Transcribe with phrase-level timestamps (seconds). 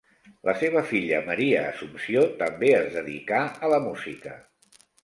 [0.49, 4.37] La seva filla Maria Assumpció també es dedicà a la música.